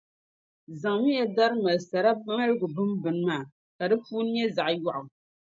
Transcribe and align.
Zaŋmiya 0.81 1.25
dari 1.35 1.57
mali 1.63 1.79
sara 1.89 2.11
maligu 2.25 2.67
bimbini 2.75 3.21
maa, 3.27 3.43
ka 3.77 3.83
di 3.89 3.95
puuni 4.03 4.29
nyɛ 4.33 4.45
zaɣ’ 4.55 4.69
yɔɣu. 4.81 5.03